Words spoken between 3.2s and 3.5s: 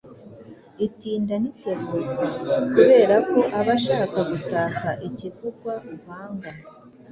ko